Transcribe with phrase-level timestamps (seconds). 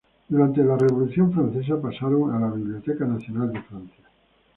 [0.29, 4.05] Durante la Revolución Francesa pasaron a la Biblioteca Nacional de Francia.